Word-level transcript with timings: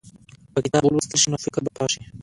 که 0.53 0.59
کتاب 0.65 0.83
ولوستل 0.85 1.17
شي، 1.21 1.27
نو 1.31 1.37
فکر 1.45 1.59
به 1.63 1.71
پراخ 1.75 1.89
شي. 1.93 2.01